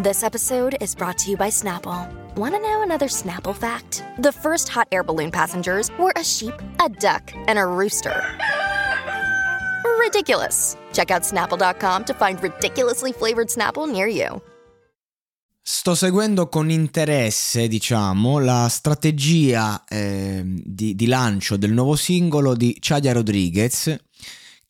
[0.00, 2.08] This episode is brought to you by Snapple.
[2.36, 4.04] Want to know another Snapple fact?
[4.20, 8.22] The first hot air balloon passengers were a sheep, a duck, and a rooster.
[9.98, 10.76] Ridiculous.
[10.92, 14.40] Check out snapple.com to find ridiculously flavored Snapple near you.
[15.60, 22.76] Sto seguendo con interesse, diciamo, la strategia eh, di, di lancio del nuovo singolo di
[22.78, 23.96] Chadia Rodriguez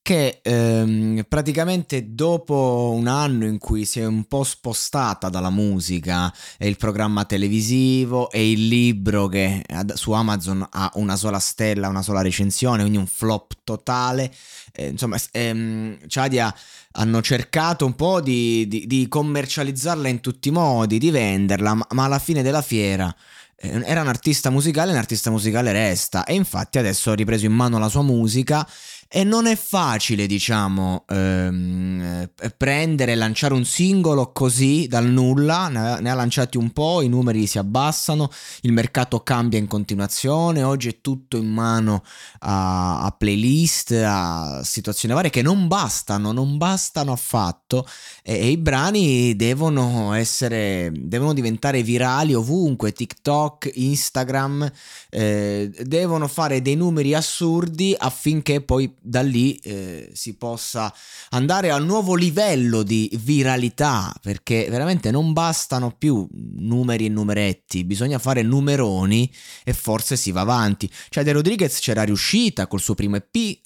[0.08, 6.32] che ehm, praticamente dopo un anno in cui si è un po' spostata dalla musica
[6.56, 12.00] e il programma televisivo e il libro che su Amazon ha una sola stella, una
[12.00, 14.32] sola recensione, quindi un flop totale,
[14.72, 16.54] eh, insomma ehm, Chadia
[16.92, 21.86] hanno cercato un po' di, di, di, commercializzarla in tutti i modi, di venderla, ma,
[21.90, 23.14] ma alla fine della fiera
[23.60, 26.24] eh, era un artista musicale, un artista musicale resta.
[26.24, 28.66] E infatti adesso ha ripreso in mano la sua musica
[29.10, 35.68] e non è facile, diciamo, ehm, eh, prendere e lanciare un singolo così dal nulla,
[35.68, 38.30] ne, ha lanciati un po', i numeri si abbassano,
[38.62, 42.02] il mercato cambia in continuazione, oggi è tutto in mano
[42.40, 47.88] a, a playlist, a situazioni varie che non bastano, non bastano affatto
[48.22, 54.70] e, e i brani devono essere, devono diventare virali ovunque, TikTok, Instagram,
[55.08, 60.92] eh, devono fare dei numeri assurdi affinché poi da lì eh, si possa
[61.30, 67.84] andare a un nuovo livello di viralità, perché veramente non bastano più numeri e numeretti,
[67.84, 69.32] bisogna fare numeroni
[69.64, 70.90] e forse si va avanti.
[71.08, 73.62] Cioè De Rodriguez c'era riuscita col suo primo EP, eh,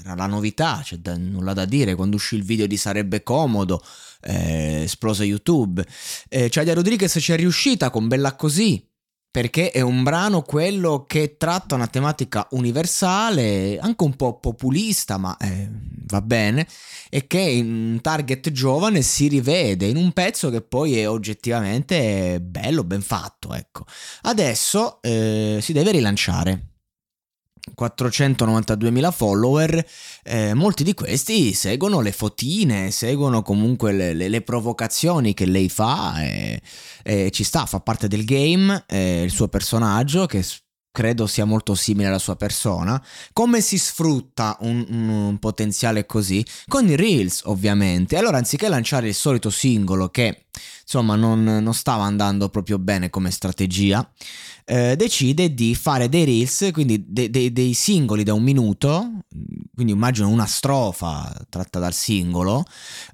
[0.00, 3.82] era la novità, c'è da, nulla da dire, quando uscì il video di Sarebbe Comodo,
[4.20, 5.84] eh, esplose YouTube.
[6.28, 8.86] Eh, cioè De Rodriguez c'è riuscita con Bella Così,
[9.34, 15.36] perché è un brano quello che tratta una tematica universale, anche un po' populista, ma
[15.38, 15.68] eh,
[16.06, 16.68] va bene,
[17.10, 22.40] e che in un target giovane si rivede in un pezzo che poi è oggettivamente
[22.40, 23.86] bello, ben fatto, ecco.
[24.22, 26.73] Adesso eh, si deve rilanciare.
[27.78, 29.86] 492.000 follower,
[30.22, 35.68] eh, molti di questi seguono le fotine, seguono comunque le, le, le provocazioni che lei
[35.68, 36.60] fa e,
[37.02, 40.44] e, ci sta, fa parte del game, eh, il suo personaggio che
[40.94, 43.04] credo sia molto simile alla sua persona.
[43.32, 46.46] Come si sfrutta un, un, potenziale così?
[46.68, 48.16] Con i Reels, ovviamente.
[48.16, 50.44] Allora, anziché lanciare il solito singolo che
[50.82, 54.08] insomma non, non stava andando proprio bene come strategia,
[54.64, 59.10] eh, decide di fare dei reels, quindi de, de, dei singoli da un minuto,
[59.74, 62.64] quindi immagino una strofa tratta dal singolo,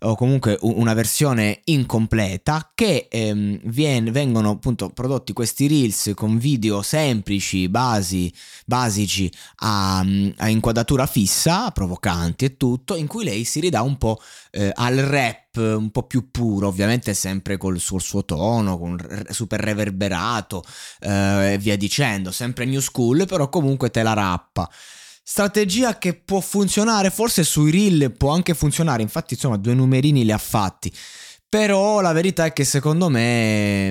[0.01, 6.83] o comunque una versione incompleta, che ehm, viene, vengono appunto prodotti questi reels con video
[6.83, 8.33] semplici, basi,
[8.67, 10.05] basici, a,
[10.37, 14.97] a inquadratura fissa, provocanti e tutto, in cui lei si ridà un po' eh, al
[14.97, 18.97] rap un po' più puro, ovviamente sempre col suo, suo tono, con
[19.31, 20.63] super reverberato
[21.01, 24.71] eh, e via dicendo, sempre new school, però comunque te la rappa.
[25.33, 30.33] Strategia che può funzionare, forse sui reel può anche funzionare, infatti insomma due numerini li
[30.33, 30.93] ha fatti.
[31.51, 33.91] Però la verità è che secondo me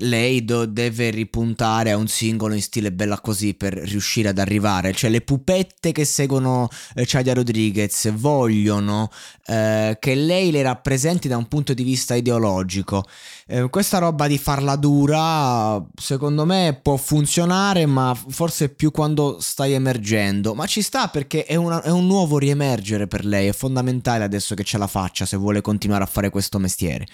[0.00, 4.92] lei do- deve ripuntare a un singolo in stile bella così per riuscire ad arrivare.
[4.92, 9.10] Cioè le pupette che seguono eh, Chadia Rodriguez vogliono
[9.46, 13.04] eh, che lei le rappresenti da un punto di vista ideologico.
[13.46, 19.74] Eh, questa roba di farla dura secondo me può funzionare ma forse più quando stai
[19.74, 20.52] emergendo.
[20.52, 23.46] Ma ci sta perché è, una- è un nuovo riemergere per lei.
[23.46, 27.06] È fondamentale adesso che ce la faccia se vuole continuare a fare questo mestiere mestiere.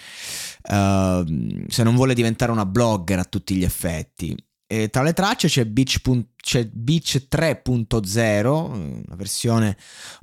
[0.63, 4.35] Uh, se non vuole diventare una blogger a tutti gli effetti.
[4.71, 5.99] E tra le tracce c'è Beach,
[6.35, 9.75] c'è Beach 3.0, una versione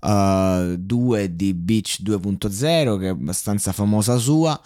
[0.02, 4.58] uh, eh, 2 di Beach 2.0 che è abbastanza famosa sua.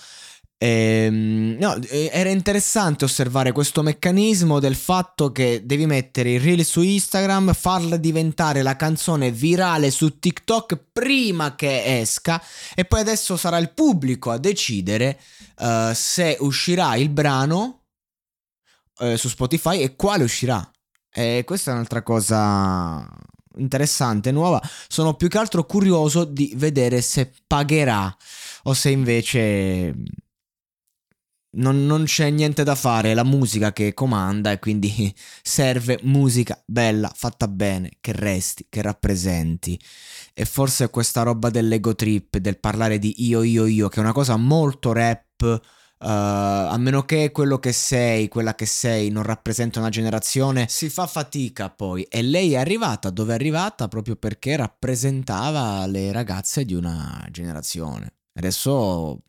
[0.63, 6.83] Ehm, no, era interessante osservare questo meccanismo del fatto che devi mettere il reel su
[6.83, 12.43] Instagram, farla diventare la canzone virale su TikTok prima che esca
[12.75, 15.19] e poi adesso sarà il pubblico a decidere
[15.61, 17.85] uh, se uscirà il brano
[18.99, 20.71] uh, su Spotify e quale uscirà.
[21.11, 23.09] E questa è un'altra cosa
[23.57, 24.61] interessante, nuova.
[24.89, 28.15] Sono più che altro curioso di vedere se pagherà
[28.65, 29.95] o se invece
[31.53, 35.13] non, non, c'è niente da fare, è la musica che comanda e quindi
[35.43, 39.79] serve musica bella, fatta bene, che resti, che rappresenti.
[40.33, 44.13] E forse questa roba dell'ego trip, del parlare di io, io, io, che è una
[44.13, 45.61] cosa molto rap.
[46.03, 50.89] Uh, a meno che quello che sei, quella che sei, non rappresenta una generazione, si
[50.89, 52.05] fa fatica poi.
[52.05, 58.15] E lei è arrivata dove è arrivata proprio perché rappresentava le ragazze di una generazione.
[58.33, 59.21] Adesso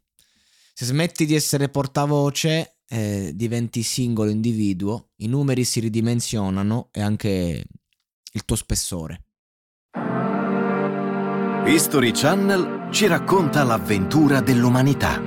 [0.73, 7.63] se smetti di essere portavoce, eh, diventi singolo individuo, i numeri si ridimensionano e anche
[8.33, 9.23] il tuo spessore.
[11.65, 15.21] History Channel ci racconta l'avventura dell'umanità.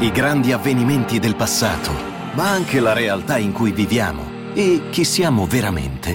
[0.00, 1.90] I grandi avvenimenti del passato,
[2.34, 6.14] ma anche la realtà in cui viviamo e chi siamo veramente.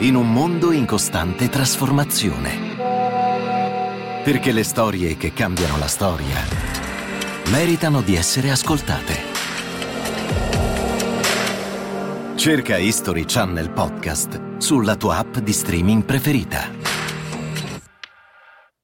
[0.00, 2.71] In un mondo in costante trasformazione.
[4.22, 6.36] Perché le storie che cambiano la storia
[7.48, 9.14] meritano di essere ascoltate.
[12.36, 16.81] Cerca History Channel Podcast sulla tua app di streaming preferita.